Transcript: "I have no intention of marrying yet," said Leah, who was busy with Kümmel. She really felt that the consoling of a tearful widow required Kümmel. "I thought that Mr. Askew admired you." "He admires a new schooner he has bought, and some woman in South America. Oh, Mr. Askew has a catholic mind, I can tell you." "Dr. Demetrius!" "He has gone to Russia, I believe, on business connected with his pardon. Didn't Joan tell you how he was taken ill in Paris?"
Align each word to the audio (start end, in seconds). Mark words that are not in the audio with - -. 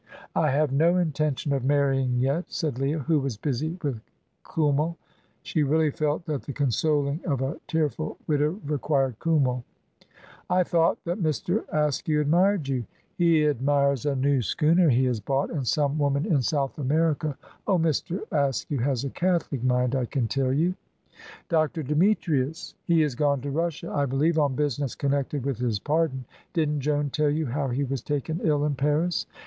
"I 0.35 0.49
have 0.49 0.71
no 0.71 0.97
intention 0.97 1.53
of 1.53 1.63
marrying 1.63 2.15
yet," 2.17 2.45
said 2.47 2.79
Leah, 2.79 2.97
who 2.97 3.19
was 3.19 3.37
busy 3.37 3.77
with 3.83 4.01
Kümmel. 4.43 4.95
She 5.43 5.61
really 5.61 5.91
felt 5.91 6.25
that 6.25 6.41
the 6.41 6.53
consoling 6.53 7.23
of 7.23 7.39
a 7.43 7.61
tearful 7.67 8.17
widow 8.25 8.59
required 8.65 9.19
Kümmel. 9.19 9.61
"I 10.49 10.63
thought 10.63 10.97
that 11.03 11.21
Mr. 11.21 11.65
Askew 11.71 12.19
admired 12.19 12.67
you." 12.67 12.85
"He 13.15 13.45
admires 13.45 14.03
a 14.07 14.15
new 14.15 14.41
schooner 14.41 14.89
he 14.89 15.05
has 15.05 15.19
bought, 15.19 15.51
and 15.51 15.67
some 15.67 15.99
woman 15.99 16.25
in 16.25 16.41
South 16.41 16.79
America. 16.79 17.37
Oh, 17.67 17.77
Mr. 17.77 18.21
Askew 18.31 18.79
has 18.79 19.03
a 19.03 19.11
catholic 19.11 19.63
mind, 19.63 19.93
I 19.95 20.05
can 20.05 20.27
tell 20.27 20.51
you." 20.51 20.73
"Dr. 21.47 21.83
Demetrius!" 21.83 22.73
"He 22.85 23.01
has 23.01 23.13
gone 23.13 23.39
to 23.41 23.51
Russia, 23.51 23.91
I 23.91 24.07
believe, 24.07 24.39
on 24.39 24.55
business 24.55 24.95
connected 24.95 25.45
with 25.45 25.59
his 25.59 25.77
pardon. 25.77 26.25
Didn't 26.53 26.79
Joan 26.79 27.11
tell 27.11 27.29
you 27.29 27.45
how 27.45 27.67
he 27.67 27.83
was 27.83 28.01
taken 28.01 28.39
ill 28.43 28.65
in 28.65 28.73
Paris?" 28.73 29.27